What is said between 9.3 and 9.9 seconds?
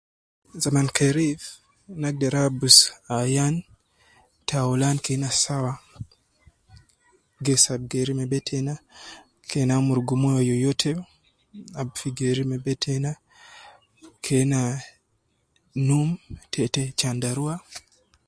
kena